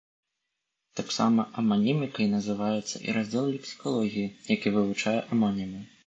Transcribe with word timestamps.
Таксама 0.99 1.41
аманімікай 1.61 2.27
называецца 2.35 2.95
і 3.09 3.13
раздзел 3.17 3.45
лексікалогіі, 3.55 4.31
які 4.55 4.67
вывучае 4.79 5.15
амонімы. 5.37 5.83